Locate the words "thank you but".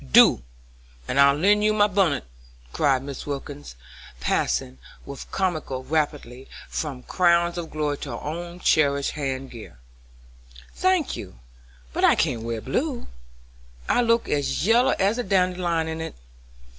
10.73-12.03